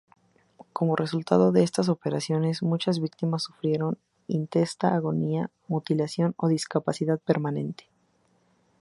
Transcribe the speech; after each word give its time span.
Como 0.73 0.95
resultado 0.95 1.51
de 1.51 1.61
estas 1.61 1.87
operaciones, 1.87 2.63
muchas 2.63 2.99
víctimas 2.99 3.43
sufrieron 3.43 3.99
intensa 4.27 4.95
agonía, 4.95 5.51
mutilación 5.67 6.33
o 6.37 6.47
discapacidad 6.47 7.19
permanente. 7.19 7.87